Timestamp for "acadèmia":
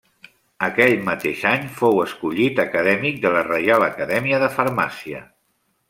3.93-4.45